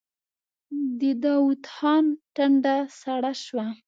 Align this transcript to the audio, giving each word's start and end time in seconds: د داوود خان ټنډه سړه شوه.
د 0.99 1.01
داوود 1.23 1.63
خان 1.73 2.05
ټنډه 2.35 2.75
سړه 2.99 3.31
شوه. 3.43 3.65